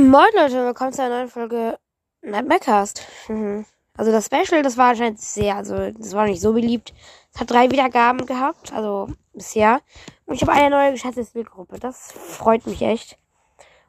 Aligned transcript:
Moin 0.00 0.30
Leute, 0.34 0.64
willkommen 0.64 0.94
zu 0.94 1.02
einer 1.02 1.16
neuen 1.16 1.28
Folge 1.28 1.78
Nightmarecast. 2.22 3.02
Mhm. 3.28 3.66
Also 3.98 4.10
das 4.10 4.26
Special, 4.26 4.62
das 4.62 4.78
war 4.78 4.90
anscheinend 4.90 5.20
sehr, 5.20 5.56
also 5.56 5.90
das 5.90 6.14
war 6.14 6.24
nicht 6.24 6.40
so 6.40 6.54
beliebt. 6.54 6.94
Es 7.34 7.38
hat 7.38 7.50
drei 7.50 7.70
Wiedergaben 7.70 8.24
gehabt, 8.24 8.72
also 8.72 9.08
bisher. 9.34 9.82
Und 10.24 10.36
ich 10.36 10.40
habe 10.40 10.52
eine 10.52 10.70
neue 10.70 10.92
geschätzte 10.92 11.22
Spielgruppe. 11.26 11.78
Das 11.78 12.12
freut 12.12 12.66
mich 12.66 12.80
echt. 12.80 13.18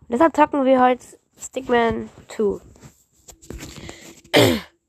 Und 0.02 0.12
deshalb 0.12 0.36
zocken 0.36 0.66
wir 0.66 0.82
heute 0.82 1.06
Stickman 1.40 2.10
2. 2.28 2.60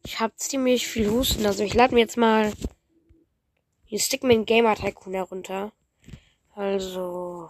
Ich 0.03 0.19
habe 0.19 0.35
ziemlich 0.35 0.89
viel 0.89 1.09
Husten, 1.09 1.47
also 1.47 1.63
ich 1.63 1.75
lade 1.75 1.95
mir 1.95 2.01
jetzt 2.01 2.17
mal 2.17 2.53
den 3.93 3.99
Stickman 4.01 4.45
Gamer 4.45 4.75
Tycoon 4.75 5.15
herunter. 5.15 5.71
Also 6.57 7.49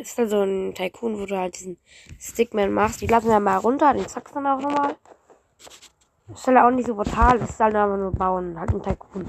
ist 0.00 0.18
da 0.18 0.26
so 0.26 0.42
ein 0.42 0.74
Tycoon, 0.74 1.18
wo 1.20 1.26
du 1.26 1.38
halt 1.38 1.56
diesen 1.56 1.78
Stickman 2.18 2.72
machst. 2.72 3.02
Ich 3.02 3.10
lasse 3.10 3.26
ihn 3.26 3.32
dann 3.32 3.42
mal 3.42 3.58
runter, 3.58 3.92
den 3.94 4.08
zockst 4.08 4.34
dann 4.34 4.46
auch 4.46 4.60
nochmal. 4.60 4.96
Ist 6.32 6.46
halt 6.46 6.58
auch 6.58 6.70
nicht 6.70 6.86
so 6.86 6.94
brutal, 6.94 7.38
das 7.38 7.50
ist 7.50 7.60
halt 7.60 7.74
einfach 7.74 7.96
nur 7.96 8.12
bauen, 8.12 8.58
halt 8.58 8.70
ein 8.70 8.82
Tycoon. 8.82 9.28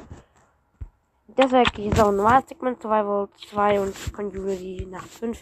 Deswegen 1.38 1.92
ist 1.92 2.00
auch 2.00 2.08
ein 2.10 2.16
normaler 2.16 2.42
Stickman 2.44 2.78
Survival 2.82 3.28
2 3.52 3.82
und 3.82 4.14
Conjure 4.14 4.56
die 4.56 4.86
Nacht 4.86 5.10
5, 5.10 5.42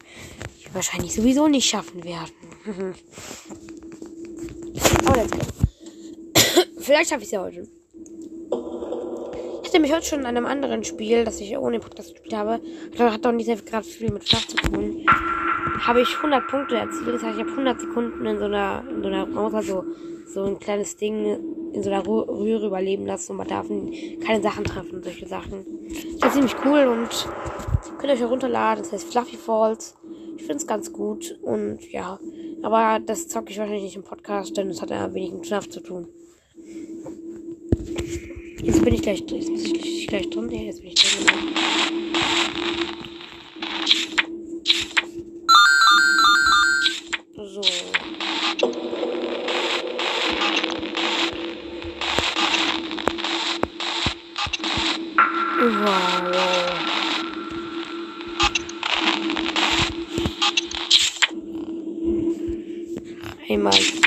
die 0.57 0.65
wir 0.65 0.73
wahrscheinlich 0.73 1.13
sowieso 1.13 1.47
nicht 1.47 1.69
schaffen 1.69 2.03
werden. 2.03 2.33
Aber 5.05 5.25
go. 5.27 5.37
Vielleicht 6.79 7.09
schaffe 7.11 7.21
ich 7.21 7.27
es 7.27 7.31
ja 7.31 7.41
heute. 7.41 7.67
Ich 9.73 9.75
hatte 9.75 9.87
mich 9.87 9.95
heute 9.95 10.05
schon 10.05 10.19
in 10.19 10.27
einem 10.27 10.45
anderen 10.45 10.83
Spiel, 10.83 11.23
das 11.23 11.41
ich 11.41 11.57
ohne 11.57 11.79
Podcast 11.79 12.13
gespielt 12.13 12.35
habe, 12.35 12.59
hat 12.99 13.25
doch 13.25 13.31
nicht 13.31 13.47
sehr 13.47 13.55
gerade 13.55 13.83
viel 13.83 14.11
mit 14.11 14.29
Schlaf 14.29 14.45
zu 14.45 14.55
tun, 14.55 15.03
habe 15.79 16.01
ich 16.01 16.15
100 16.15 16.47
Punkte 16.47 16.75
erzielt. 16.75 17.07
Das 17.07 17.23
heißt, 17.23 17.39
ich 17.39 17.41
habe 17.41 17.49
100 17.49 17.79
Sekunden 17.79 18.23
in 18.23 18.37
so 18.37 18.45
einer, 18.45 18.83
in 18.87 19.01
so 19.01 19.07
einer, 19.07 19.25
muss 19.25 19.51
also 19.55 19.83
so 20.27 20.43
ein 20.43 20.59
kleines 20.59 20.95
Ding 20.97 21.73
in 21.73 21.81
so 21.81 21.89
einer 21.89 22.05
Röhre 22.05 22.67
überleben 22.67 23.07
lassen 23.07 23.31
und 23.31 23.37
man 23.37 23.47
darf 23.47 23.65
keine 24.23 24.43
Sachen 24.43 24.63
treffen, 24.63 25.01
solche 25.01 25.25
Sachen. 25.25 25.65
Das 26.19 26.29
ist 26.29 26.33
ziemlich 26.35 26.55
cool 26.63 26.85
und 26.85 27.27
könnt 27.97 28.09
ihr 28.09 28.13
euch 28.13 28.19
herunterladen. 28.19 28.83
Das 28.83 28.93
heißt 28.93 29.11
Fluffy 29.11 29.37
Falls. 29.37 29.95
Ich 30.37 30.43
finde 30.43 30.57
es 30.57 30.67
ganz 30.67 30.93
gut 30.93 31.39
und 31.41 31.79
ja, 31.91 32.19
aber 32.61 32.99
das 33.03 33.27
zocke 33.27 33.49
ich 33.49 33.57
wahrscheinlich 33.57 33.85
nicht 33.85 33.95
im 33.95 34.03
Podcast, 34.03 34.55
denn 34.55 34.69
es 34.69 34.83
hat 34.83 34.91
ja 34.91 35.11
wenig 35.15 35.33
mit 35.33 35.47
Schlaf 35.47 35.67
zu 35.67 35.79
tun. 35.79 36.09
Jetzt 38.63 38.81
bin 38.81 38.93
ich 38.93 39.01
gleich, 39.01 39.19
jetzt 39.19 39.29
bin 39.29 39.75
ich 39.75 40.07
gleich 40.07 40.29
drin. 40.29 40.49
Ja, 40.49 40.61
jetzt 40.61 40.81
bin 40.81 40.91
ich 40.91 40.95
drin. 40.95 41.27
So. 47.35 47.61
Wow. 55.59 56.13
Einmal 63.49 64.02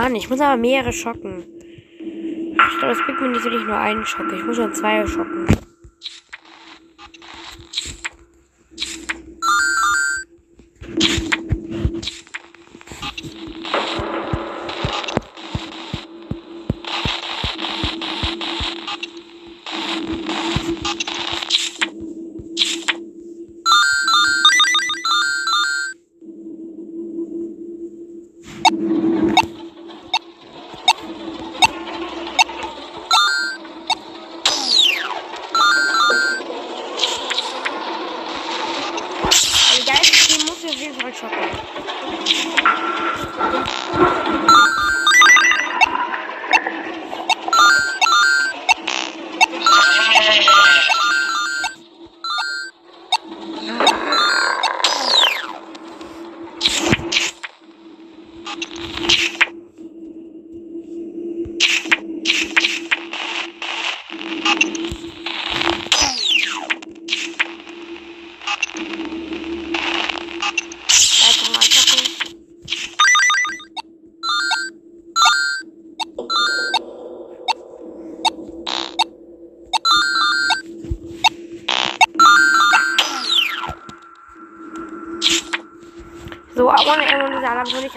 Mann, 0.00 0.14
ich 0.14 0.30
muss 0.30 0.40
aber 0.40 0.56
mehrere 0.56 0.92
schocken. 0.92 1.42
Ich 1.98 2.78
glaube, 2.78 2.92
es 2.92 3.02
bringt 3.04 3.20
mir 3.20 3.30
nicht 3.30 3.44
nicht 3.44 3.66
nur 3.66 3.76
einen 3.76 4.06
Schock. 4.06 4.32
Ich 4.32 4.44
muss 4.44 4.54
schon 4.54 4.72
zwei 4.72 5.04
schocken. 5.04 5.48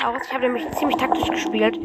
Aus. 0.06 0.22
Ich 0.26 0.34
habe 0.34 0.44
nämlich 0.44 0.70
ziemlich 0.72 0.98
taktisch 0.98 1.30
gespielt. 1.30 1.80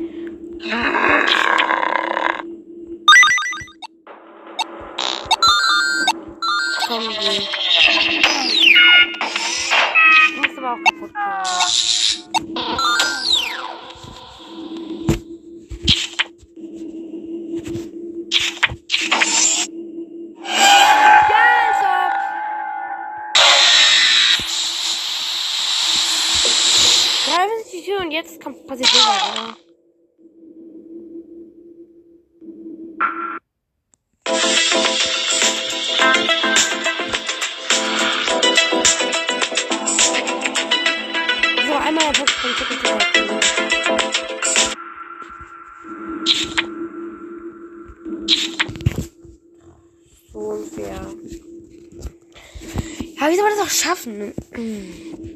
Man 54.07 54.23
auch 54.23 54.35
schaffen? 54.55 55.35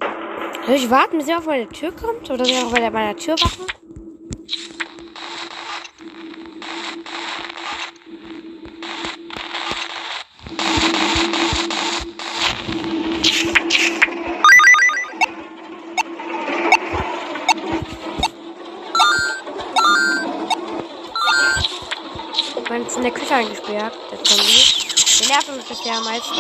Soll 0.67 0.75
ich 0.75 0.91
warten, 0.91 1.19
bis 1.19 1.29
er 1.29 1.39
auf 1.39 1.47
meine 1.47 1.69
Tür 1.69 1.93
kommt? 1.93 2.31
Oder 2.31 2.45
ich 2.45 2.57
auch 2.59 2.73
bei 2.73 2.91
meiner 2.91 3.17
Tür 3.17 3.35
wachen? 3.35 3.67
Meine, 22.69 22.85
ist 22.85 22.97
in 22.97 23.03
der 23.03 23.11
Küche 23.11 23.35
eingesperrt, 23.35 23.99
der 24.13 24.23
Zombie. 24.23 24.63
Der 25.19 25.29
nervt 25.29 25.57
mich 25.57 25.67
bisher 25.67 25.97
am 25.97 26.05
meisten. 26.05 26.35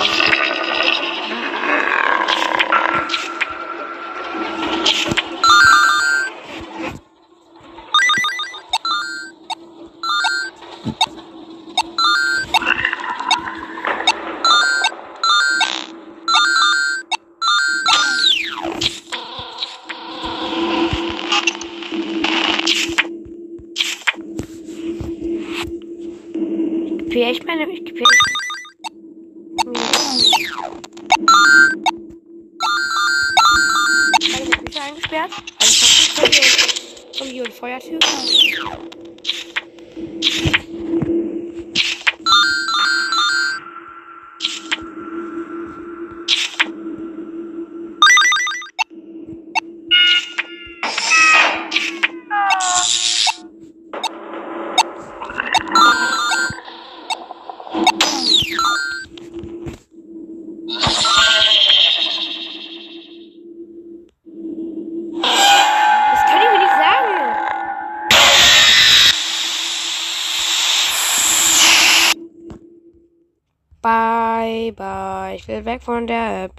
Will 75.61 75.67
weg 75.67 75.83
von 75.83 76.07
der 76.07 76.45
App. 76.45 76.53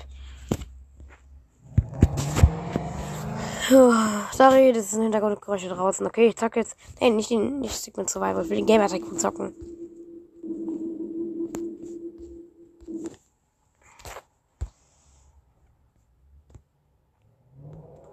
Sorry, 3.69 4.73
das 4.73 4.91
sind 4.91 5.03
Hintergrundgeräusche 5.03 5.69
draußen. 5.69 6.05
Okay, 6.05 6.27
ich 6.27 6.35
zocke 6.35 6.59
jetzt. 6.59 6.75
Nee, 6.99 7.09
nicht 7.09 7.29
den 7.29 7.61
nicht 7.61 7.73
Sigmund 7.73 8.09
Survival. 8.09 8.43
Ich 8.43 8.49
will 8.49 8.57
den 8.57 8.65
Gamer 8.65 8.87
Tycoon 8.87 9.17
zocken. 9.17 9.55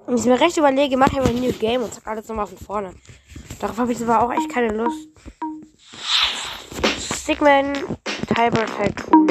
Und 0.06 0.18
ich 0.18 0.24
mir 0.24 0.40
recht 0.40 0.56
überlege, 0.56 0.96
mache 0.96 1.12
ich 1.12 1.18
aber 1.18 1.28
ein 1.28 1.40
New 1.40 1.52
Game 1.52 1.82
und 1.82 1.92
zack 1.92 2.06
alles 2.06 2.28
nochmal 2.28 2.46
von 2.46 2.58
vorne. 2.58 2.94
Darauf 3.60 3.76
habe 3.76 3.92
ich 3.92 4.00
aber 4.00 4.22
auch 4.22 4.32
echt 4.32 4.48
keine 4.48 4.72
Lust. 4.72 5.08
Sigmund 7.26 7.84
Tiber 8.28 8.64
Tycoon. 8.64 9.27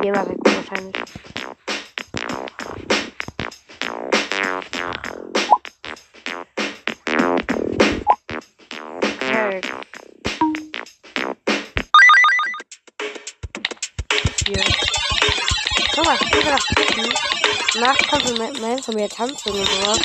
Gamer 0.00 0.24
Tycoon 0.26 0.56
wahrscheinlich. 0.56 0.96
Okay. 9.20 9.60
Hier. 14.46 14.64
Guck 15.94 16.04
mal, 16.04 16.16
ich 16.20 16.32
will 16.32 16.44
das 16.44 16.66
gucken. 16.66 17.14
Nach 17.78 17.98
Kompliment 18.08 18.84
von 18.84 18.94
mir 18.94 19.08
tanzen 19.08 19.52
und 19.52 19.66
sowas. 19.66 20.00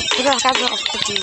Ich 0.00 0.18
will 0.18 0.24
das 0.24 0.42
Ganze 0.42 0.64
auch 0.64 0.84
gucken. 0.84 1.18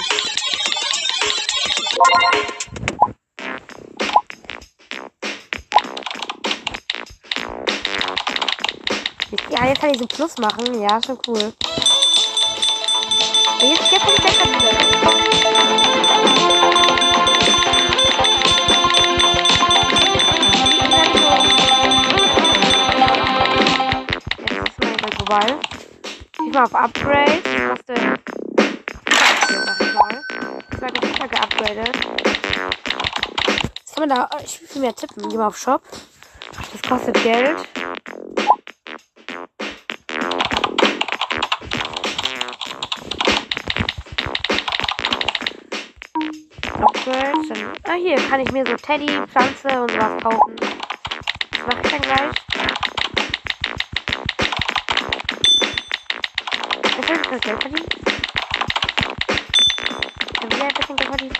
Ja, 9.61 9.67
jetzt 9.67 9.79
kann 9.79 9.91
ich 9.91 9.99
so 9.99 10.07
Plus 10.07 10.37
machen. 10.39 10.81
Ja, 10.81 10.99
schon 11.05 11.19
cool. 11.27 11.53
Jetzt, 13.61 13.91
jetzt 13.91 14.01
kann 14.01 14.13
ich 14.17 14.23
besser. 14.23 14.45
Jetzt 24.39 24.67
ist 24.67 24.79
mein 24.79 24.99
Fall 24.99 25.11
vorbei. 25.15 25.45
Ich 26.43 26.53
mal 26.53 26.63
auf 26.63 26.73
Upgrade. 26.73 27.43
Musste. 27.69 27.93
Sag 29.11 29.79
ich 29.79 29.93
mal. 29.93 30.21
Ich 30.71 30.81
werde 30.81 31.07
sicher 31.07 31.27
geupgradet. 31.27 31.97
Was 33.85 33.93
kann 33.93 34.07
man 34.07 34.09
da? 34.09 34.29
Viel 34.43 34.81
mehr 34.81 34.95
tippen. 34.95 35.29
Geh 35.29 35.37
mal 35.37 35.45
auf 35.45 35.57
Shop. 35.59 35.83
Das 36.71 36.81
kostet 36.81 37.21
Geld. 37.21 37.57
Dann, 47.03 47.73
ah, 47.85 47.93
hier 47.93 48.15
kann 48.29 48.41
ich 48.41 48.51
mir 48.51 48.63
so 48.63 48.75
Teddy, 48.75 49.07
Pflanze 49.27 49.81
und 49.81 49.89
sowas 49.91 50.21
kaufen. 50.21 50.55
Das 50.55 51.65
mache 51.65 51.81
ich 51.83 51.91
dann 51.91 52.01
gleich. 52.01 52.31
Ich 56.85 57.09
will 57.09 57.17
das 57.17 57.41
Geld 57.41 57.61
verdienen. 57.63 57.89
Ich 60.35 60.51
will 60.51 60.61
ein 60.61 60.73
bisschen 60.75 60.95
Geld. 60.95 61.33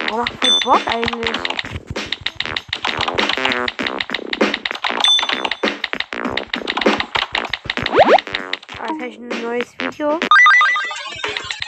Warum 0.00 0.18
macht 0.18 0.40
keinen 0.40 0.60
Bock 0.60 0.80
eigentlich? 0.86 1.36
Ah, 8.78 8.86
jetzt 8.90 9.00
habe 9.00 9.08
ich 9.08 9.16
ein 9.16 9.28
neues 9.42 9.72
Video. 9.78 10.20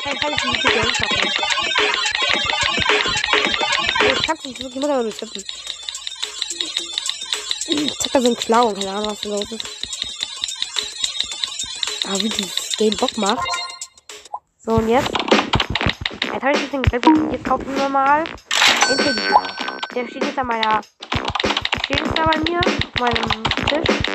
Dann 0.05 0.19
kann 0.19 0.33
ich 0.33 0.45
ein 0.45 0.53
bisschen 0.53 0.73
Geld 0.73 0.97
verdienen. 0.97 1.38
Ich 4.79 4.83
muss 4.83 4.91
aber 4.91 5.03
nur 5.03 5.13
tippen. 5.13 5.45
Ich 7.69 8.13
da 8.13 8.21
so 8.21 8.35
keine 8.35 8.91
Ahnung, 8.91 9.11
was 9.11 9.21
da 9.21 9.29
los 9.29 9.53
ist. 9.53 9.67
Aber 12.07 12.23
wie 12.23 12.29
dieses 12.29 12.77
Game 12.77 12.97
Bock 12.97 13.17
macht. 13.19 13.49
So, 14.59 14.73
und 14.73 14.89
jetzt. 14.89 15.11
Jetzt 16.23 16.43
habe 16.43 16.53
ich 16.53 16.73
ein 16.73 16.83
bisschen 16.83 16.83
gedrückt. 16.83 17.33
Jetzt 17.33 17.45
kaufen 17.45 17.77
wir 17.77 17.89
mal 17.89 18.23
Intelliger. 18.89 19.43
Der 19.95 20.09
steht 20.09 20.25
jetzt 20.25 20.39
an 20.39 20.47
meiner. 20.47 20.81
Steht 21.85 21.99
jetzt 21.99 22.17
da 22.17 22.25
bei 22.25 22.39
mir. 22.39 22.61
Auf 22.61 23.01
meinem 23.01 23.45
Tisch. 23.67 24.09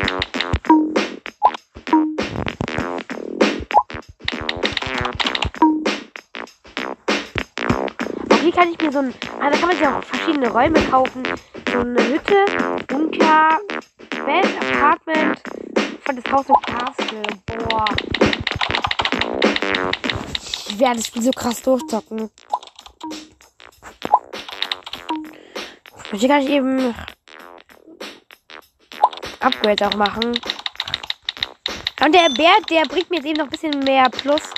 Hier 8.43 8.51
kann 8.51 8.73
ich 8.73 8.81
mir 8.81 8.91
so 8.91 8.99
ein. 8.99 9.13
Ah, 9.39 9.49
da 9.49 9.57
kann 9.57 9.69
man 9.69 9.77
sich 9.77 9.87
auch 9.87 10.03
verschiedene 10.03 10.49
Räume 10.49 10.81
kaufen. 10.89 11.23
So 11.71 11.79
eine 11.79 12.07
Hütte, 12.07 12.45
Bunker, 12.87 13.57
Bett, 14.09 14.47
Apartment. 14.59 15.41
Von 16.03 16.15
das 16.17 16.31
Haus 16.31 16.45
im 16.49 16.55
Castle. 16.55 17.21
Boah. 17.45 17.85
Ich 20.67 20.77
werde 20.77 20.97
das 20.97 21.07
Spiel 21.07 21.21
so 21.21 21.31
krass 21.31 21.61
durchzocken. 21.61 22.29
Hier 26.11 26.29
kann 26.29 26.41
ich 26.41 26.49
eben 26.49 26.93
Upgrades 29.39 29.87
auch 29.87 29.95
machen. 29.95 30.37
Und 32.03 32.13
der 32.13 32.29
Bär, 32.35 32.55
der 32.69 32.83
bringt 32.83 33.09
mir 33.09 33.17
jetzt 33.17 33.25
eben 33.25 33.37
noch 33.37 33.45
ein 33.45 33.49
bisschen 33.49 33.79
mehr 33.79 34.09
Plus. 34.09 34.52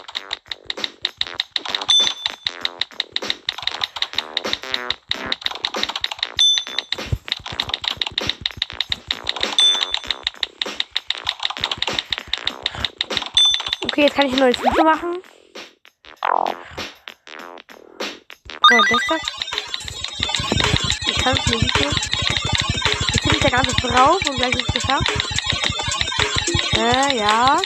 Kann 14.16 14.28
ich 14.28 14.34
ein 14.34 14.40
neues 14.40 14.58
Video 14.60 14.84
machen. 14.86 15.18
So, 18.70 18.82
das 18.90 19.00
da. 19.10 19.16
Ich 21.08 21.18
kann 21.18 21.38
es 21.38 21.48
mir 21.48 21.58
nicht 21.58 21.80
mehr. 21.82 21.92
Jetzt 23.12 23.24
bin 23.24 23.34
ich 23.34 23.40
da 23.40 23.50
ganz 23.50 23.74
drauf 23.76 24.20
und 24.30 24.38
gleich 24.38 24.56
ist 24.56 24.68
es 24.70 24.74
geschafft. 24.74 25.12
Äh, 26.78 27.18
ja. 27.18 27.62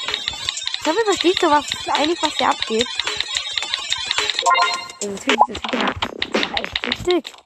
Ich 0.81 0.87
hoffe, 0.87 0.97
ihr 0.97 1.05
versteht 1.05 1.39
so 1.39 1.51
was 1.51 1.65
eigentlich, 1.89 2.21
was 2.23 2.35
hier 2.35 2.49
abgeht. 2.49 2.87
Das 5.01 5.27
Video, 5.27 5.37
das 5.47 5.63
Video 5.63 6.49
war 6.49 6.59
echt 6.59 6.87
wichtig. 6.87 7.38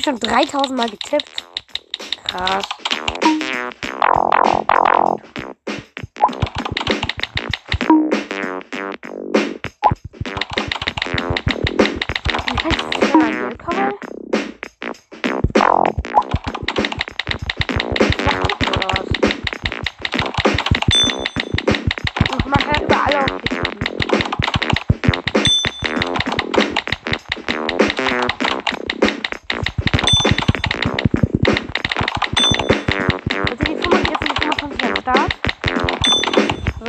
Ich 0.00 0.04
schon 0.04 0.18
3000 0.18 0.78
Mal 0.78 0.88
getippt. 0.88 1.44
Krass. 2.24 2.64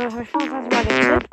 Also 0.02 0.18
das 0.18 0.34
habe 0.34 1.31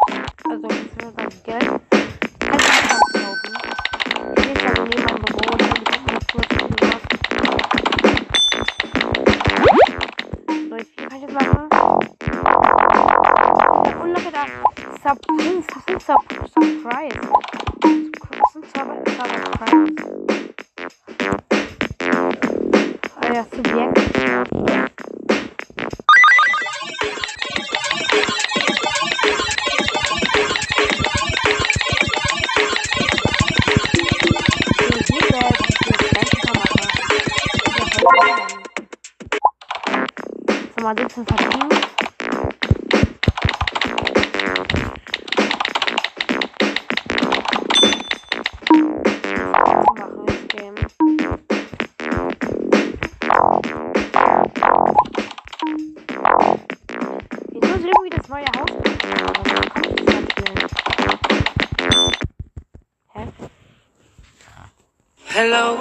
Hello. 65.41 65.77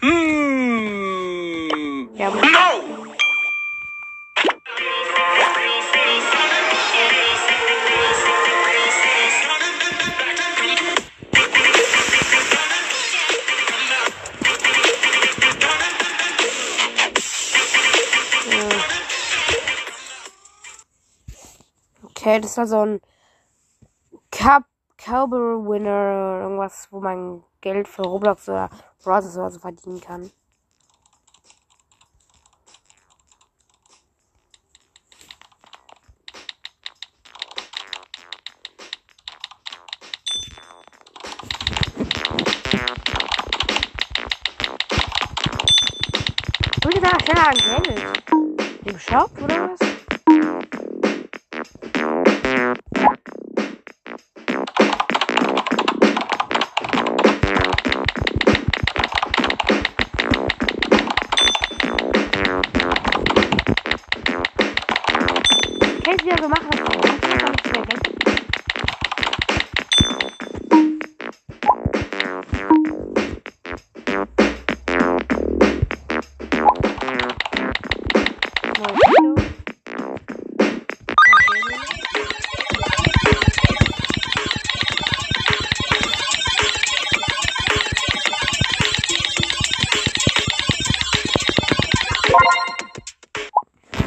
Hmm. 0.00 0.16
Aber 2.18 2.40
No. 2.40 2.66
Okay, 22.02 22.40
das 22.40 22.56
war 22.56 22.66
so 22.66 22.80
ein 22.80 23.00
Cowboy 25.06 25.64
Winner, 25.68 26.40
irgendwas, 26.42 26.88
wo 26.90 26.98
man 26.98 27.44
Geld 27.60 27.86
für 27.86 28.02
Roblox 28.02 28.48
oder 28.48 28.68
Browser 29.04 29.40
oder 29.40 29.50
so 29.52 29.60
verdienen 29.60 30.00
kann. 30.00 30.32
Ich 46.78 46.84
würde 46.84 47.00
sagen, 47.00 47.20
schneller 47.20 47.46
an 47.46 47.56
Geld. 47.84 48.22
Im 48.86 48.98
Shop 48.98 49.30
oder 49.40 49.65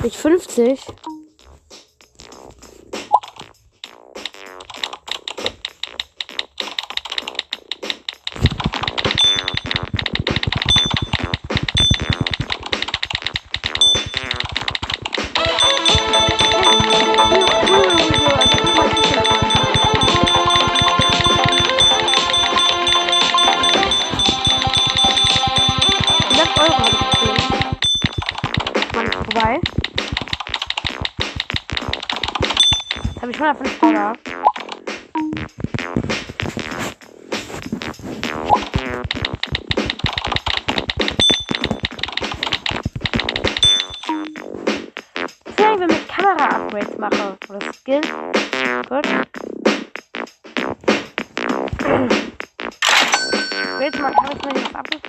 Mit 0.02 0.16
50? 0.16 0.80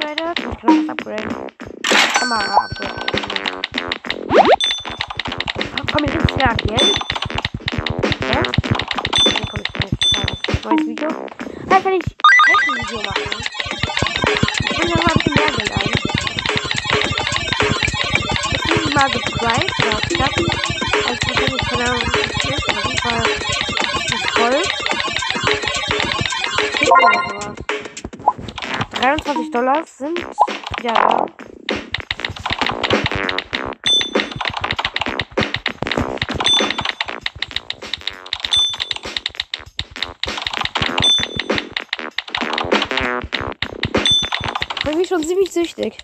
Mir 0.00 0.16
was 0.16 0.30
upgradet. 0.30 0.38
Ich 0.38 0.58
kann 0.60 0.76
das 0.76 0.88
upgraden. 0.88 1.46
Kamera 2.18 2.56
upgraden. 2.64 3.00
Komm 5.92 6.04
ich 6.04 6.14
jetzt 6.14 6.34
wieder 6.34 6.54
Geld? 6.66 6.90
Ja? 8.20 8.42
Dann 8.42 9.44
komm 9.50 9.60
ich 9.60 9.72
gleich. 9.72 9.94
Neues 10.64 10.86
Video. 10.86 11.10
Da 11.66 11.76
kann 11.80 11.92
ich 11.92 12.04
ein 12.06 12.60
Video 12.76 13.00
machen. 13.02 13.30
Ich 14.60 14.76
kann 14.76 14.88
ja 14.88 14.96
mal 14.96 15.06
ein 15.06 15.18
bisschen 15.18 15.34
mehr 15.34 15.52
Geld 15.56 15.72
ein. 15.72 15.90
Ich 20.16 20.59
23 29.50 29.52
Dollar 29.52 29.84
sind 29.86 30.18
ja 30.82 31.26
bin 44.84 45.04
schon 45.04 45.22
ziemlich 45.24 45.52
süchtig. 45.52 45.98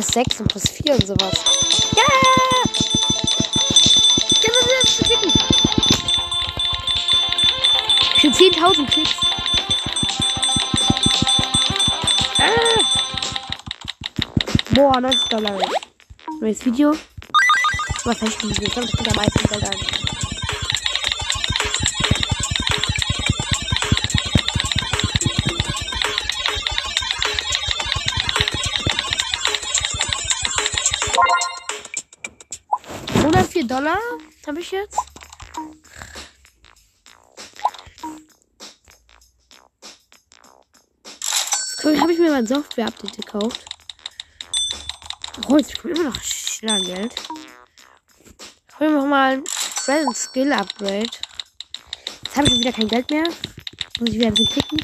Plus 0.00 0.14
6 0.14 0.40
und 0.40 0.48
plus 0.48 0.68
4 0.70 0.94
und 0.94 1.06
sowas. 1.06 1.34
Ja! 1.94 2.04
Ja, 4.42 4.50
was 4.54 4.88
ist 4.88 5.00
das? 5.00 5.08
Schon 8.20 8.32
10.000 8.32 8.86
Klicks. 8.90 9.14
Ah! 12.38 12.80
Boah, 14.70 15.00
90 15.00 15.28
Dollar. 15.28 15.58
Neues 16.40 16.64
Video. 16.64 16.96
Was 18.04 18.22
heißt 18.22 18.42
Video? 18.42 18.62
Ich 18.62 18.72
glaube, 18.72 18.88
das 18.88 18.96
bringt 18.96 19.10
am 19.10 19.16
meisten 19.16 19.48
Geld 19.48 19.64
ein. 19.64 20.09
Dollar 33.70 34.00
habe 34.48 34.58
ich 34.58 34.72
jetzt. 34.72 34.98
Habe 41.84 42.12
ich 42.12 42.18
mir 42.18 42.30
mal 42.30 42.38
ein 42.38 42.46
Software-Update 42.48 43.16
gekauft. 43.16 43.64
Oh, 45.46 45.56
jetzt 45.56 45.70
ich 45.70 45.84
immer 45.84 46.10
noch 46.10 46.20
schneller 46.20 46.80
Geld. 46.80 47.14
Ich 48.68 48.80
hole 48.80 48.90
mir 48.90 49.06
mal 49.06 49.34
ein 49.34 49.44
Present 49.44 50.16
Skill 50.16 50.52
Upgrade. 50.52 51.06
Jetzt 52.24 52.36
habe 52.36 52.48
ich 52.48 52.54
wieder 52.54 52.72
kein 52.72 52.88
Geld 52.88 53.08
mehr. 53.08 53.28
Muss 54.00 54.08
ich 54.08 54.14
wieder 54.16 54.26
ein 54.26 54.34
bisschen 54.34 54.52
klicken. 54.52 54.78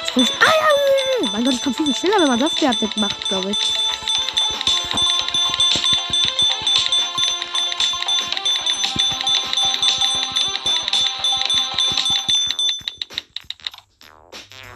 Jetzt 0.00 0.12
komm 0.12 0.22
ich, 0.24 0.30
ah 0.30 0.52
ja! 1.24 1.32
Mein 1.32 1.44
Gott, 1.44 1.54
ich 1.54 1.62
komme 1.62 1.74
viel 1.74 1.94
schneller, 1.94 2.20
wenn 2.20 2.28
man 2.28 2.38
Software-Update 2.38 2.98
macht, 2.98 3.28
glaube 3.28 3.50
ich. 3.52 3.87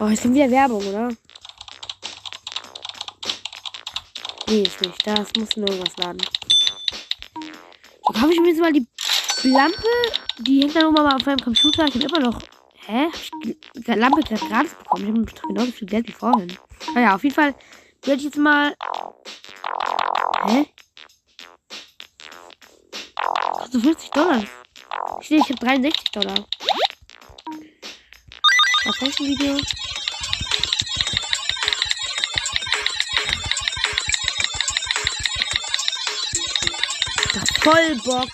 Oh, 0.03 0.09
jetzt 0.09 0.23
kommt 0.23 0.35
wieder 0.35 0.51
Werbung, 0.51 0.85
oder? 0.85 1.15
Nee, 4.47 4.63
ist 4.63 4.81
nicht. 4.81 5.07
Das 5.07 5.29
muss 5.37 5.55
nur 5.55 5.69
irgendwas 5.69 5.95
laden. 5.95 6.21
Habe 8.13 8.33
ich 8.33 8.39
mir 8.41 8.49
jetzt 8.49 8.59
mal 8.59 8.73
die 8.73 8.85
Lampe. 9.43 9.87
Die 10.39 10.59
hängt 10.59 10.75
dann 10.75 10.87
oben 10.87 10.95
mal 10.95 11.15
auf 11.15 11.25
meinem 11.25 11.39
Computer. 11.39 11.85
Ich 11.85 11.95
habe 11.95 12.03
immer 12.03 12.19
noch. 12.19 12.41
Hä? 12.85 13.07
Ich 13.13 13.31
die 13.75 13.91
Lampe 13.93 14.19
gerade 14.23 14.45
gratis 14.45 14.73
bekommen? 14.73 15.25
Ich 15.25 15.41
habe 15.41 15.47
genauso 15.53 15.71
viel 15.71 15.87
Geld 15.87 16.07
wie 16.09 16.11
vorhin. 16.11 16.57
Naja, 16.93 17.15
auf 17.15 17.23
jeden 17.23 17.35
Fall 17.35 17.55
werde 18.01 18.19
ich 18.19 18.25
jetzt 18.25 18.37
mal. 18.37 18.75
Hä? 20.47 20.65
Kostet 23.53 23.81
50 23.81 24.09
Dollar. 24.09 24.43
Ich 25.21 25.29
sehe, 25.29 25.37
ich 25.37 25.49
habe 25.49 25.65
63 25.65 26.11
Dollar. 26.11 26.45
Was 28.85 28.99
heißt 28.99 29.21
ein 29.21 29.27
Video? 29.27 29.57
Voll 37.63 37.95
Bock. 38.03 38.29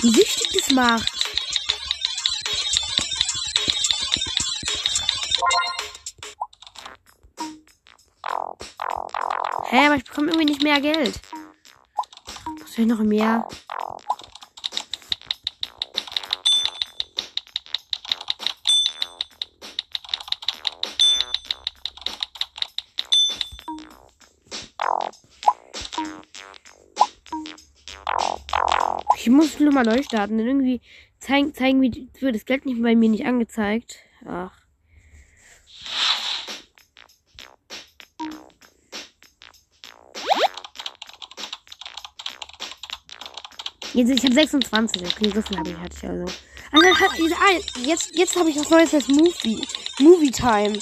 Wie 0.00 0.10
süchtig 0.10 0.48
das 0.52 0.70
macht. 0.70 1.12
Hä, 9.66 9.86
aber 9.86 9.96
ich 9.96 10.04
bekomme 10.04 10.28
irgendwie 10.28 10.46
nicht 10.46 10.62
mehr 10.62 10.80
Geld. 10.80 11.20
Was 12.60 12.76
will 12.76 12.84
ich 12.84 12.90
noch 12.90 12.98
mehr? 13.00 13.46
Nochmal 29.72 29.94
neu 29.94 30.02
starten, 30.02 30.38
denn 30.38 30.46
irgendwie 30.46 30.80
zeigen, 31.18 31.54
zeigen 31.54 31.80
mir, 31.80 31.90
wird 32.20 32.34
das 32.34 32.44
Geld 32.44 32.66
nicht 32.66 32.82
bei 32.82 32.94
mir 32.94 33.08
nicht 33.08 33.24
angezeigt. 33.24 33.96
Ach. 34.26 34.52
Jetzt, 43.94 44.10
ich 44.10 44.24
habe 44.24 44.34
26, 44.34 45.02
okay, 45.02 45.30
so 45.34 45.42
viel 45.42 45.58
habe 45.58 45.68
ich 45.68 45.76
hatte 45.76 45.96
ich 45.96 46.08
also. 46.08 46.24
Also 46.72 47.00
hat 47.00 47.10
ah, 47.10 47.80
jetzt, 47.84 48.16
jetzt 48.16 48.36
habe 48.36 48.48
ich 48.48 48.58
was 48.58 48.70
Neues 48.70 48.94
als 48.94 49.08
Movie, 49.08 49.66
Movie 49.98 50.30
Time 50.30 50.78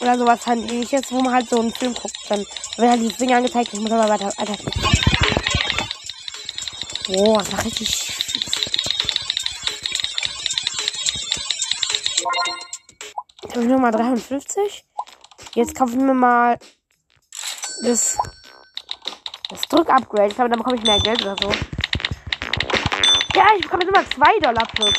oder 0.00 0.18
sowas 0.18 0.44
halt 0.44 0.68
ähnliches, 0.68 1.12
wo 1.12 1.20
man 1.20 1.34
halt 1.34 1.48
so 1.48 1.60
einen 1.60 1.72
Film 1.72 1.94
guckt, 1.94 2.16
dann 2.28 2.40
wird 2.40 2.90
halt 2.90 3.00
dieses 3.00 3.16
Ding 3.18 3.32
angezeigt, 3.32 3.72
ich 3.72 3.80
muss 3.80 3.92
aber 3.92 4.08
weiter, 4.08 4.32
weiter. 4.36 4.56
Boah, 7.06 7.38
das 7.38 7.52
war 7.52 7.64
richtig 7.64 8.01
habe 13.52 13.64
ich 13.64 13.70
nochmal 13.70 13.92
350. 13.92 14.84
Jetzt 15.54 15.74
kaufen 15.76 16.06
wir 16.06 16.14
mal 16.14 16.58
das, 17.84 18.16
das 19.50 19.62
Drück-Upgrade. 19.68 20.28
Ich 20.28 20.34
glaube, 20.34 20.50
dann 20.50 20.58
bekomme 20.58 20.76
ich 20.76 20.84
mehr 20.84 20.98
Geld 21.00 21.22
oder 21.22 21.36
so. 21.40 21.52
Ja, 23.34 23.46
ich 23.56 23.62
bekomme 23.62 23.84
jetzt 23.84 23.94
immer 23.94 24.26
2 24.26 24.38
Dollar 24.40 24.66
plus. 24.74 24.94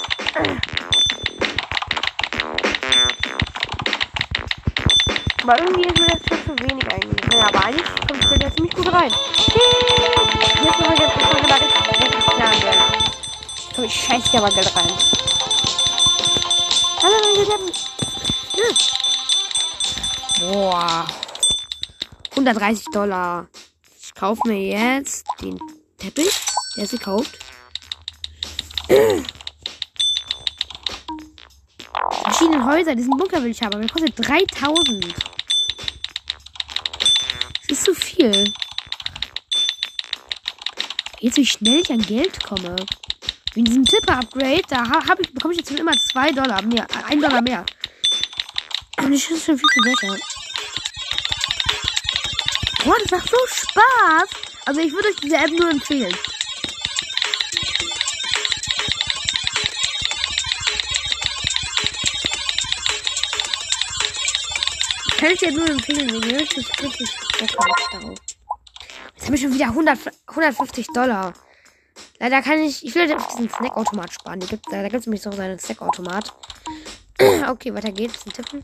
Aber 5.42 5.60
irgendwie 5.60 5.88
ist 5.88 6.00
mir 6.00 6.08
das 6.08 6.22
schon 6.28 6.58
zu 6.58 6.63
wenig 6.63 6.94
eigentlich. 6.94 7.28
Naja, 7.28 7.48
aber 7.48 7.66
eigentlich 7.66 7.88
kommt 8.08 8.24
es 8.24 8.44
ja 8.44 8.56
ziemlich 8.56 8.76
gut 8.76 8.94
rein. 8.94 9.12
Jetzt 10.63 10.80
aber 10.80 10.94
jetzt 11.02 11.16
ist 11.18 11.24
mal 11.24 11.60
richtig, 11.60 11.88
richtig 12.00 12.26
klar 12.26 12.52
Geld. 12.62 12.80
Komm, 13.76 13.84
ich 13.86 13.94
scheiß 13.94 14.32
hier 14.32 14.39
aber 14.39 14.54
Geld 14.54 14.76
rein. 14.76 14.92
Hallo, 17.02 17.16
meine 17.36 17.46
Damen. 17.46 17.73
Boah. 20.54 21.08
130 22.30 22.86
Dollar. 22.94 23.48
Ich 24.00 24.13
kaufe 24.13 24.48
mir 24.48 24.62
jetzt 24.62 25.26
den 25.42 25.58
Teppich. 25.98 26.30
Der 26.76 26.84
ist 26.84 26.92
gekauft. 26.92 27.39
Verschiedene 32.24 32.63
Häuser. 32.63 32.94
Diesen 32.94 33.18
Bunker 33.18 33.42
will 33.42 33.50
ich 33.50 33.63
haben. 33.63 33.74
Aber 33.74 33.82
der 33.82 33.89
kostet 33.89 34.13
3000. 34.28 35.16
Das 37.68 37.80
ist 37.80 37.86
zu 37.86 37.96
viel. 37.96 38.54
Jetzt, 41.20 41.38
wie 41.38 41.48
schnell 41.48 41.80
ich 41.80 41.92
an 41.92 42.04
Geld 42.04 42.44
komme. 42.44 42.76
Wegen 43.56 43.66
diesem 43.66 43.86
Tipper-Upgrade, 43.86 44.62
da 44.70 44.88
hab 44.88 45.20
ich, 45.20 45.34
bekomme 45.34 45.56
ich 45.56 45.62
jetzt 45.62 45.72
immer 45.72 45.98
2 45.98 46.32
Dollar 46.32 46.62
mehr. 46.62 46.86
1 47.08 47.24
Dollar 47.24 47.42
mehr. 47.42 47.66
Und 49.00 49.12
das 49.12 49.32
ist 49.32 49.46
schon 49.46 49.58
viel, 49.58 49.70
viel 49.74 49.84
besser. 49.84 50.33
Boah, 52.84 52.98
das 53.00 53.12
macht 53.12 53.30
so 53.30 53.38
Spaß. 53.48 54.30
Also 54.65 54.82
ich 54.82 54.91
würde 54.91 55.08
euch 55.08 55.15
diese 55.15 55.38
App 55.38 55.52
nur 55.52 55.69
empfehlen. 55.69 56.13
Kann 65.17 65.32
ich 65.32 65.39
dir 65.39 65.52
nur 65.54 65.69
empfehlen, 65.69 66.12
wenn 66.12 66.30
ihr 66.30 66.39
richtig, 66.41 66.67
Bock 66.78 66.91
darauf. 67.91 68.17
Jetzt 69.15 69.26
habe 69.26 69.36
ich 69.36 69.41
schon 69.41 69.54
wieder 69.54 69.67
100, 69.67 70.00
150 70.28 70.88
Dollar. 70.88 71.34
Leider 72.19 72.41
kann 72.41 72.60
ich, 72.62 72.86
ich 72.86 72.93
will 72.93 73.13
auf 73.13 73.28
diesen 73.30 73.50
Snackautomat 73.50 74.13
sparen. 74.13 74.41
Da 74.41 74.46
gibt 74.46 74.67
es 74.69 75.06
nämlich 75.06 75.22
so 75.22 75.32
seinen 75.32 75.58
Snackautomat. 75.58 76.34
okay, 77.50 77.74
weiter 77.74 77.93
geht's. 77.93 78.26
Tippen. 78.26 78.62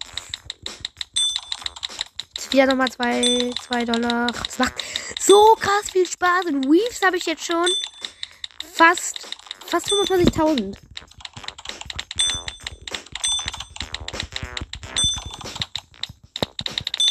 Wieder 2.52 2.66
nochmal 2.66 2.92
2 2.92 3.52
zwei, 3.62 3.86
Dollar. 3.86 4.28
Das 4.28 4.58
macht 4.58 4.84
so 5.20 5.56
krass 5.60 5.92
viel 5.92 6.08
Spaß. 6.08 6.46
Und 6.46 6.66
Weaves 6.66 7.02
habe 7.04 7.18
ich 7.18 7.26
jetzt 7.28 7.46
schon 7.46 7.68
fast, 8.74 9.28
fast 9.68 9.88
25.000. 9.92 10.76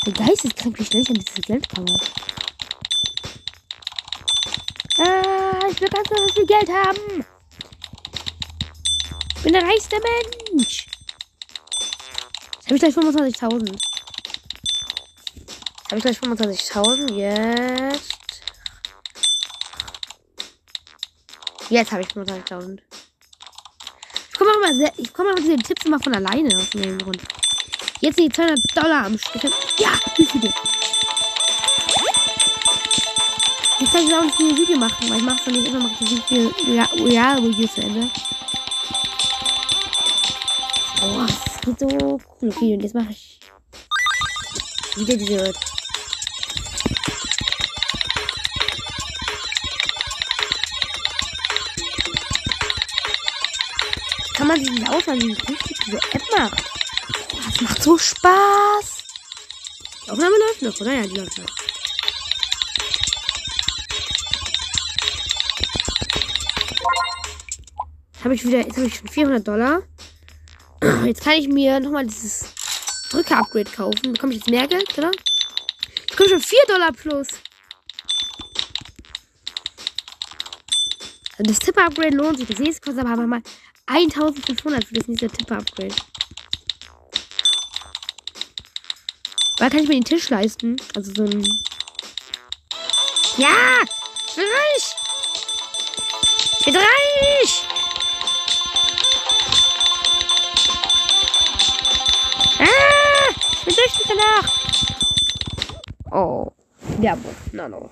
Der 0.06 0.12
Geist 0.12 0.44
ist 0.44 0.56
krank, 0.56 0.76
wie 0.78 0.84
schnell 0.84 1.02
ich 1.02 1.10
an 1.10 1.14
dieses 1.14 1.46
Geld 1.46 1.68
komme. 1.68 1.96
Ah, 4.98 5.68
ich 5.70 5.80
will 5.80 5.88
ganz 5.88 6.08
so 6.08 6.28
viel 6.34 6.46
Geld 6.46 6.68
haben. 6.68 7.24
Ich 9.36 9.42
bin 9.42 9.52
der 9.52 9.62
reichste 9.62 9.96
Mensch. 10.00 10.86
Jetzt 12.56 12.66
habe 12.66 12.74
ich 12.74 12.80
gleich 12.80 12.94
25.000. 12.94 13.87
Jetzt 15.90 16.04
habe 16.04 16.12
ich 16.12 16.20
gleich 16.20 16.70
25.000. 16.70 17.14
Jetzt. 17.14 18.18
Jetzt 21.70 21.92
habe 21.92 22.02
ich 22.02 22.08
25.000. 22.08 22.80
Ich 24.30 24.38
komme 24.38 24.50
mal, 24.60 24.74
sehr, 24.74 24.92
ich 24.98 25.12
komme 25.14 25.32
mal 25.32 25.40
mit 25.40 25.50
den 25.50 25.62
Tipps 25.62 25.86
immer 25.86 25.98
von 25.98 26.14
alleine 26.14 26.58
aus 26.58 26.68
dem 26.70 26.98
Grund. 26.98 27.22
Jetzt 28.00 28.18
die 28.18 28.28
200 28.28 28.58
Dollar 28.76 29.06
am 29.06 29.18
Stück. 29.18 29.44
Ja, 29.78 29.92
wie 30.16 30.26
viele? 30.26 30.52
Ich 33.80 33.90
kann 33.90 34.12
auch 34.12 34.24
nicht 34.24 34.40
ein 34.40 34.58
Video 34.58 34.76
machen, 34.76 35.08
weil 35.08 35.18
ich 35.18 35.24
mache 35.24 35.40
es 35.40 35.46
nicht 35.46 35.68
immer, 35.68 35.80
mache 35.80 36.04
ich 36.04 36.30
Video, 36.30 36.52
ja, 36.66 36.86
ja, 37.06 37.42
Videos 37.42 37.72
zu 37.72 37.80
Ende. 37.80 38.10
Oh, 41.02 41.24
das 41.26 41.60
geht 41.62 41.80
so 41.80 42.20
cool. 42.42 42.50
Okay, 42.50 42.74
und 42.74 42.82
jetzt 42.82 42.94
mache 42.94 43.12
ich 43.12 43.40
wieder 44.96 45.16
diese 45.16 45.52
kann 54.48 54.56
man 54.56 54.64
sich 54.64 54.74
nicht 54.74 54.88
ausmachen, 54.88 55.20
wie 55.20 55.32
richtig 55.32 55.78
diese 55.84 55.98
App 55.98 56.22
macht. 56.36 56.64
Das 57.46 57.60
macht 57.60 57.82
so 57.82 57.98
Spaß. 57.98 59.04
Die 60.06 60.10
Aufnahme 60.10 60.36
läuft 60.38 60.62
noch, 60.62 60.80
oder? 60.80 60.94
Ja, 60.94 61.02
die 61.02 61.16
läuft 61.16 61.38
noch. 61.38 61.46
Habe 68.24 68.34
ich 68.34 68.44
wieder, 68.44 68.58
jetzt 68.58 68.76
habe 68.76 68.86
ich 68.86 68.96
schon 68.96 69.08
400 69.08 69.46
Dollar. 69.46 69.82
Jetzt 71.04 71.24
kann 71.24 71.32
ich 71.32 71.48
mir 71.48 71.80
nochmal 71.80 72.06
dieses 72.06 72.54
Drücker-Upgrade 73.10 73.70
kaufen. 73.70 74.12
Bekomme 74.12 74.32
ich 74.32 74.38
jetzt 74.38 74.50
mehr 74.50 74.68
Geld, 74.68 74.96
oder? 74.96 75.10
Ich 76.08 76.16
komme 76.16 76.28
schon 76.28 76.40
4 76.40 76.58
Dollar 76.68 76.92
plus. 76.92 77.28
Das 81.38 81.58
Tipper-Upgrade 81.58 82.16
lohnt 82.16 82.38
sich. 82.38 82.46
Das 82.46 82.60
nächste 82.60 82.80
kostet 82.80 83.06
aber 83.06 83.26
mal 83.26 83.42
1500 83.88 84.84
für 84.84 84.94
das 84.94 85.08
nächste 85.08 85.28
Tipper-Upgrade. 85.28 85.94
Da 89.56 89.70
kann 89.70 89.80
ich 89.80 89.88
mir 89.88 89.94
den 89.94 90.04
Tisch 90.04 90.28
leisten. 90.28 90.76
Also 90.94 91.12
so 91.14 91.24
ein. 91.24 91.42
Ja! 93.38 93.82
Ich 94.28 94.34
bin 94.34 94.44
reich! 94.44 94.96
Ich 96.58 96.64
bin 96.66 96.76
reich! 96.76 97.66
Ah! 102.58 103.30
Ich 103.50 103.64
bin 103.64 103.74
durch 103.74 103.92
danach! 104.06 104.48
Oh. 106.12 106.52
Ja, 107.00 107.16
na 107.52 107.68
no. 107.68 107.90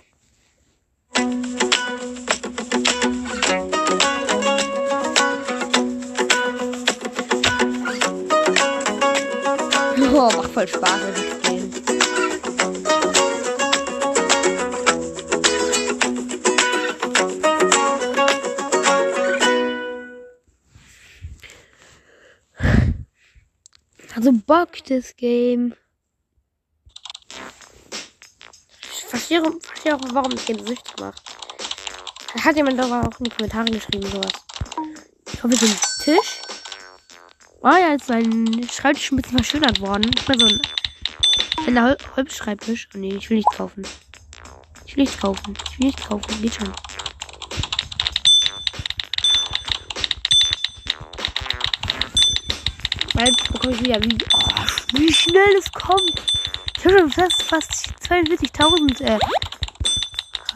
Oh, 10.19 10.31
macht 10.35 10.51
voll 10.51 10.67
Spaß, 10.67 11.01
das 11.13 11.19
Spielen. 11.19 11.75
Also 24.15 24.33
Bock, 24.47 24.83
das 24.89 25.15
Game. 25.17 25.75
Ich 28.91 29.05
verstehe, 29.05 29.43
verstehe 29.61 29.97
auch, 29.97 30.01
warum 30.13 30.31
das 30.31 30.47
Game 30.47 30.67
süchtig 30.67 30.95
macht. 30.99 31.23
Da 32.35 32.43
hat 32.43 32.57
jemand 32.57 32.81
aber 32.81 33.07
auch 33.07 33.19
in 33.21 33.25
die 33.25 33.31
Kommentare 33.31 33.67
geschrieben, 33.67 34.11
sowas. 34.11 34.33
Ich 35.31 35.43
hoffe, 35.43 35.55
den 35.57 35.77
Tisch. 36.03 36.46
Oh 37.69 37.71
ja, 37.71 37.91
jetzt 37.91 38.09
mein 38.09 38.65
Schreibtisch 38.71 39.11
ein 39.11 39.17
bisschen 39.17 39.39
verschönert 39.39 39.81
worden. 39.81 40.09
Ich 40.17 40.29
mal 40.29 40.39
so 40.39 40.47
ein, 40.47 40.61
ein 41.67 41.83
Hol 41.83 41.97
Holzschreibtisch. 42.15 42.89
Oh 42.95 42.99
nee, 42.99 43.17
ich 43.17 43.29
will 43.29 43.39
nicht 43.39 43.51
kaufen. 43.57 43.85
Ich 44.85 44.97
will 44.97 45.03
nicht 45.03 45.21
kaufen. 45.21 45.53
Ich 45.73 45.81
will 45.81 45.87
nicht 45.87 46.09
kaufen. 46.09 46.43
Geht 46.43 46.55
schon. 46.55 46.73
Bald 53.15 53.53
bekomme 53.53 53.75
ich 53.75 53.81
wieder 53.81 54.01
wie, 54.01 54.17
oh, 54.33 54.99
wie 54.99 55.13
schnell 55.13 55.57
es 55.59 55.73
kommt. 55.73 56.23
Ich 56.79 56.85
habe 56.85 57.01
schon 57.01 57.11
fast, 57.11 57.43
fast 57.43 57.95
42.000. 58.09 59.03
Äh, 59.03 59.19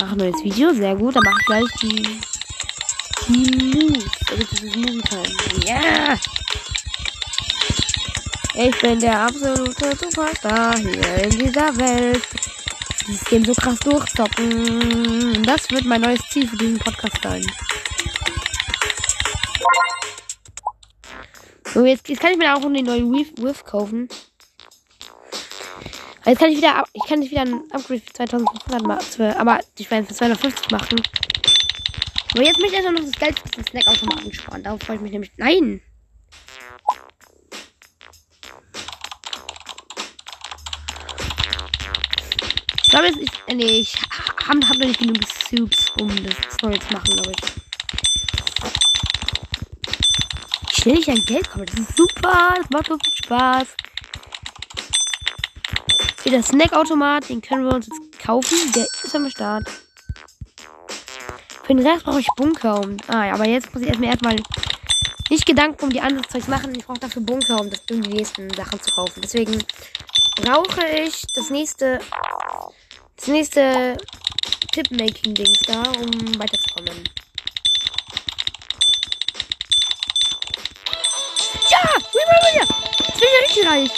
ach, 0.00 0.14
neues 0.14 0.44
Video. 0.44 0.72
Sehr 0.74 0.94
gut. 0.94 1.16
Dann 1.16 1.24
mache 1.24 1.40
ich 1.40 1.46
gleich 1.46 1.72
die, 1.82 2.20
die 3.26 3.56
Moves. 3.56 4.04
Also 4.30 4.44
dieses 4.52 4.76
Movie-Time. 4.76 5.66
Ja! 5.66 5.80
Yeah. 5.80 6.39
Ich 8.62 8.78
bin 8.78 9.00
der 9.00 9.18
absolute 9.18 9.96
Superstar 9.96 10.76
hier 10.76 11.24
in 11.24 11.30
dieser 11.30 11.74
Welt. 11.78 12.28
Dieses 13.06 13.24
Game 13.24 13.42
so 13.42 13.54
krass 13.54 13.78
durchzocken. 13.80 15.42
Das 15.44 15.70
wird 15.70 15.86
mein 15.86 16.02
neues 16.02 16.20
Ziel 16.28 16.46
für 16.46 16.58
diesen 16.58 16.78
Podcast 16.78 17.16
sein. 17.22 17.46
So, 21.72 21.86
jetzt, 21.86 22.06
jetzt 22.06 22.20
kann 22.20 22.32
ich 22.32 22.36
mir 22.36 22.54
auch 22.54 22.62
einen 22.62 22.84
neuen 22.84 23.10
Whiff 23.38 23.64
kaufen. 23.64 24.10
Jetzt 26.26 26.40
kann 26.40 26.50
ich 26.50 26.58
wieder, 26.58 26.84
ich 26.92 27.04
kann 27.08 27.20
nicht 27.20 27.30
wieder 27.30 27.42
ein 27.42 27.62
Upgrade 27.70 28.02
für 28.02 28.12
2500 28.12 28.86
machen, 28.86 29.32
aber 29.38 29.60
ich 29.78 29.90
werde 29.90 30.06
für 30.06 30.14
250 30.14 30.70
machen. 30.70 31.00
Aber 32.32 32.42
jetzt 32.42 32.58
möchte 32.58 32.76
ich 32.76 32.82
erstmal 32.82 32.92
noch 32.92 33.10
das 33.10 33.18
Geld 33.18 33.38
für 33.38 33.48
den 33.48 33.64
Snackautomaten 33.64 34.34
sparen. 34.34 34.62
Darauf 34.62 34.82
freue 34.82 34.96
ich 34.96 35.02
mich 35.02 35.12
nämlich. 35.12 35.32
Nein! 35.38 35.80
Glaube, 42.90 43.06
es 43.06 43.16
ist. 43.16 43.32
Äh, 43.46 43.54
nee, 43.54 43.80
ich 43.80 43.94
habe 44.46 44.68
hab 44.68 44.76
noch 44.76 44.86
nicht 44.86 44.98
genug 44.98 45.18
Soups, 45.48 45.86
um 46.00 46.08
das 46.24 46.54
Story 46.54 46.78
zu 46.78 46.92
machen, 46.92 47.14
glaube 47.14 47.32
ich. 47.32 47.38
Wie 50.68 50.82
schnell 50.82 50.98
ich 50.98 51.10
an 51.10 51.24
Geld 51.26 51.50
komme, 51.50 51.66
das 51.66 51.80
ist 51.80 51.96
super. 51.96 52.54
Das 52.56 52.70
macht 52.70 52.86
so 52.88 52.98
viel 52.98 53.24
Spaß. 53.24 53.68
Hier 56.22 56.32
der 56.32 56.42
Snackautomat, 56.42 57.28
den 57.28 57.40
können 57.40 57.64
wir 57.64 57.74
uns 57.74 57.86
jetzt 57.86 58.18
kaufen. 58.18 58.56
Der 58.74 58.86
ist 59.04 59.14
am 59.14 59.30
Start. 59.30 59.68
Für 61.64 61.74
den 61.74 61.86
Rest 61.86 62.04
brauche 62.04 62.20
ich 62.20 62.28
Bunker. 62.36 62.80
Um, 62.80 62.96
ah 63.08 63.26
ja, 63.26 63.34
aber 63.34 63.46
jetzt 63.46 63.72
muss 63.72 63.82
ich 63.82 63.88
erstmal 63.88 64.10
erstmal 64.10 64.36
nicht 65.30 65.46
Gedanken 65.46 65.84
um 65.84 65.90
die 65.90 66.00
anderen 66.00 66.28
Zeugs 66.28 66.48
machen. 66.48 66.74
Ich 66.74 66.84
brauche 66.84 66.98
dafür 66.98 67.22
Bunker, 67.22 67.60
um, 67.60 67.70
das, 67.70 67.80
um 67.90 68.02
die 68.02 68.10
nächsten 68.10 68.50
Sachen 68.54 68.80
zu 68.82 68.92
kaufen. 68.92 69.20
Deswegen 69.22 69.62
brauche 70.42 70.84
ich 70.86 71.22
das 71.34 71.50
nächste 71.50 72.00
das 73.20 73.28
nächste 73.28 73.96
Tipp-Making-Dings 74.72 75.60
da, 75.66 75.82
um 75.82 76.38
weiterzukommen. 76.38 77.04
Ja! 81.68 81.80
Reroll 82.14 82.42
wieder! 82.48 82.66
Jetzt 83.06 83.20
bin 83.20 83.28
ich 83.28 83.34
ja 83.34 83.40
richtig 83.46 83.66
reich. 83.66 83.90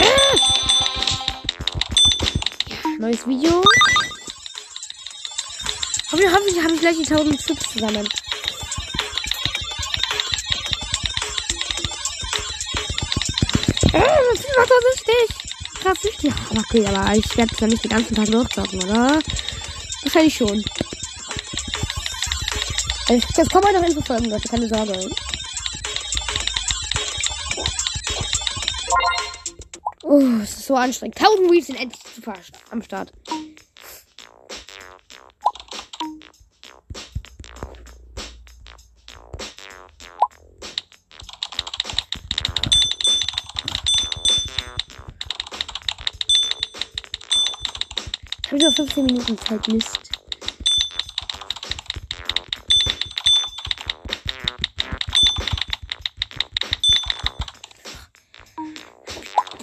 Ah! 0.00 0.36
Neues 2.98 3.26
Video. 3.28 3.62
Hoffentlich, 6.10 6.32
hoffentlich 6.32 6.62
habe 6.64 6.74
ich 6.74 6.80
gleich 6.80 6.96
die 6.96 7.12
1000 7.12 7.40
Subs 7.40 7.72
zusammen. 7.72 8.08
Krass 15.88 16.02
süchtig. 16.02 16.34
Okay, 16.50 16.86
aber 16.86 17.16
ich 17.16 17.34
werde 17.34 17.54
es 17.54 17.60
ja 17.60 17.66
nicht 17.66 17.82
den 17.82 17.90
ganzen 17.90 18.14
Tag 18.14 18.26
durchzocken, 18.30 18.82
oder? 18.82 19.18
Wahrscheinlich 20.02 20.34
schon. 20.34 20.62
Das 23.08 23.48
kommen 23.48 23.72
noch 23.72 23.82
Infofolgen, 23.82 24.28
Leute, 24.28 24.48
keine 24.48 24.68
Sorge. 24.68 25.10
Oh, 30.02 30.20
es 30.42 30.58
ist 30.58 30.66
so 30.66 30.74
anstrengend. 30.74 31.16
1000 31.16 31.50
Weeds 31.50 31.66
sind 31.68 31.80
endlich 31.80 32.02
am 32.70 32.82
Start. 32.82 33.10
15 48.78 49.06
Minuten 49.06 49.36
Zeit. 49.38 49.66
Mist. 49.66 49.98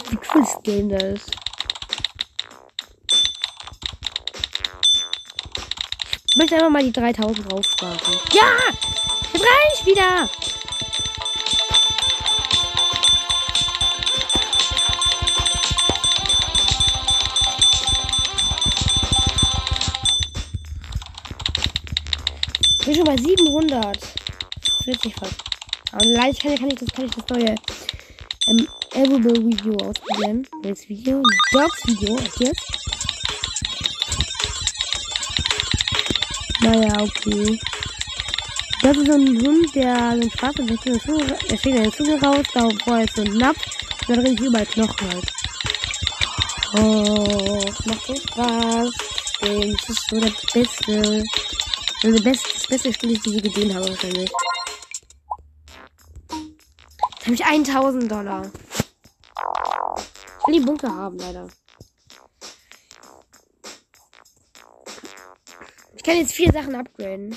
Wie 0.09 0.17
cool 0.17 0.41
das 0.41 0.63
Game 0.63 0.89
da 0.89 0.97
ist. 0.97 1.31
Ich 6.27 6.35
möchte 6.35 6.55
einfach 6.55 6.69
mal 6.69 6.83
die 6.83 6.91
3000 6.91 7.53
raufsparen. 7.53 7.97
Ja! 8.33 8.51
Jetzt 9.31 9.45
reicht 9.45 9.85
wieder! 9.85 10.29
Schon 23.05 23.15
bei 23.15 23.17
700. 23.17 23.97
40 24.83 25.15
fast. 25.15 25.35
Aber 25.91 26.05
leicht 26.05 26.41
kann, 26.41 26.53
ich 26.53 26.75
das, 26.75 26.89
kann 26.89 27.05
ich 27.05 27.11
das 27.11 27.29
neue 27.29 27.55
ähm, 28.47 28.67
Everable 28.93 29.45
Video 29.45 29.75
ausprobieren. 29.77 30.47
Welches 30.61 30.89
Video? 30.89 31.23
Dogs 31.51 31.87
Video. 31.87 32.17
Jetzt. 32.39 32.61
Naja, 36.61 36.93
okay. 36.99 37.59
Das 38.81 38.97
ist 38.97 39.07
so 39.07 39.13
ein 39.13 39.41
Hund, 39.41 39.75
der 39.75 39.95
so 39.95 40.21
ein 40.21 40.31
schwarzer 40.31 40.69
Wechsel 40.69 40.99
der 41.49 41.57
steht 41.57 41.75
in 41.75 41.83
der 41.83 41.91
Zunge 41.91 42.21
raus, 42.21 42.45
da 42.53 42.69
vorher 42.83 43.05
ist 43.05 43.15
so 43.15 43.21
ein 43.23 43.37
Napf, 43.37 43.59
und 44.07 44.09
da 44.09 44.21
drin 44.21 44.37
ist 44.37 44.39
überall 44.39 44.65
Knochen 44.65 45.09
halt. 45.11 45.31
Oh, 46.77 47.65
macht 47.85 48.05
so 48.05 48.15
Spaß. 48.15 48.91
Das 49.41 49.89
ist 49.89 50.09
so 50.09 50.19
der 50.19 50.31
beste. 50.53 51.23
Also 52.03 52.23
best, 52.23 52.45
das 52.53 52.54
beste 52.67 52.93
Spiel, 52.93 53.17
das 53.17 53.25
ich 53.25 53.43
gesehen 53.43 53.73
habe, 53.75 53.89
wahrscheinlich. 53.89 54.31
Jetzt 57.11 57.25
habe 57.25 57.33
ich 57.33 57.45
1000 57.45 58.11
Dollar. 58.11 58.51
Ich 60.39 60.47
will 60.47 60.59
die 60.59 60.65
Bunker 60.65 60.93
haben, 60.93 61.17
leider. 61.17 61.47
Ich 65.95 66.03
kann 66.03 66.17
jetzt 66.17 66.33
vier 66.33 66.51
Sachen 66.51 66.75
upgraden. 66.75 67.35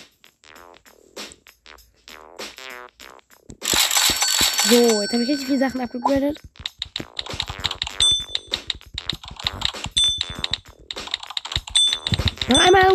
So, 4.68 5.02
jetzt 5.02 5.12
habe 5.12 5.22
ich 5.22 5.28
richtig 5.30 5.46
viele 5.46 5.58
Sachen 5.58 5.80
abgegradet. 5.80 6.38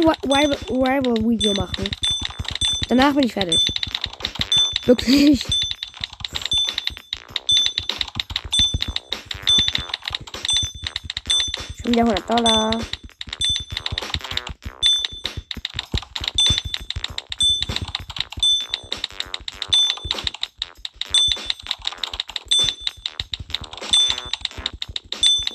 Rival-Video 0.06 1.54
machen. 1.54 1.90
Danach 2.90 3.14
bin 3.14 3.26
ich 3.26 3.34
fertig. 3.34 3.64
Wirklich. 4.86 5.42
Schon 11.82 11.94
wieder 11.94 12.04
100 12.04 12.30
Dollar. 12.30 12.72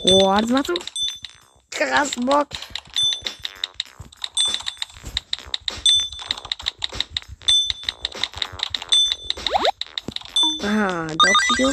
Boah, 0.05 0.41
das 0.41 0.51
macht 0.51 0.67
so 0.67 0.75
krass 1.71 2.13
Bock. 2.17 2.49
Aha, 10.61 11.07
Dog-Video. 11.07 11.71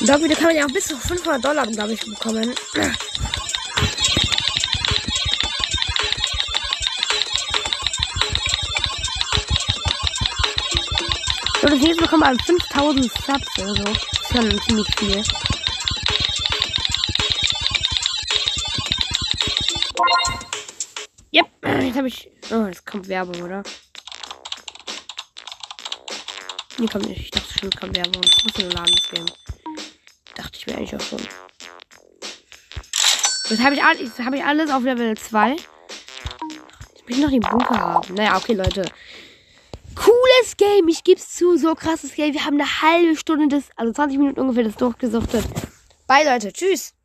Dog-Video 0.00 0.36
kann 0.36 0.46
man 0.46 0.56
ja 0.56 0.64
auch 0.64 0.72
bis 0.72 0.86
zu 0.86 0.96
500 0.96 1.44
Dollar, 1.44 1.66
glaube 1.66 1.94
ich, 1.94 2.00
bekommen. 2.00 2.54
So, 11.60 11.68
das 11.68 11.80
nächste 11.80 12.02
bekommen 12.02 12.22
wir 12.22 12.44
5000 12.44 13.12
Subs 13.12 13.58
oder 13.58 13.74
so. 13.74 13.84
Das 13.84 13.94
ist 13.94 14.32
schon 14.32 14.62
ziemlich 14.62 14.86
viel. 14.98 15.24
Yep, 21.32 21.46
jetzt 21.82 21.96
habe 21.96 22.06
ich 22.06 22.35
Oh, 22.50 22.66
es 22.70 22.84
kommt 22.84 23.08
Werbung, 23.08 23.42
oder? 23.42 23.64
Nee, 26.78 26.86
kommt 26.86 27.08
nicht. 27.08 27.20
Ich 27.20 27.30
dachte 27.30 27.58
schon, 27.58 27.70
es 27.70 27.80
kommt 27.80 27.96
Werbung. 27.96 28.22
Es 28.22 28.44
muss 28.44 28.58
nur 28.58 28.70
laden, 28.70 28.94
Game. 29.10 29.26
Dachte 30.36 30.58
ich 30.58 30.66
mir 30.66 30.76
eigentlich 30.76 30.94
auch 30.94 31.00
schon. 31.00 31.20
Das 33.48 33.58
habe 33.60 33.74
ich, 33.74 33.82
alles, 33.82 34.18
hab 34.18 34.34
ich 34.34 34.44
alles 34.44 34.70
auf 34.70 34.82
Level 34.82 35.16
2. 35.16 35.56
Ich 36.94 37.08
will 37.08 37.18
noch 37.18 37.30
den 37.30 37.40
Bunker 37.40 37.80
haben. 37.80 38.14
Naja, 38.14 38.36
okay, 38.36 38.54
Leute. 38.54 38.84
Cooles 39.94 40.56
Game. 40.56 40.86
Ich 40.88 41.02
gebe 41.02 41.18
es 41.18 41.30
zu. 41.30 41.56
So 41.56 41.74
krasses 41.74 42.14
Game. 42.14 42.34
Wir 42.34 42.44
haben 42.44 42.60
eine 42.60 42.82
halbe 42.82 43.16
Stunde 43.16 43.48
das, 43.48 43.64
also 43.76 43.92
20 43.92 44.18
Minuten 44.18 44.40
ungefähr 44.40 44.64
das 44.64 44.76
durchgesuchtet. 44.76 45.46
Bye, 46.06 46.24
Leute. 46.24 46.52
Tschüss. 46.52 46.95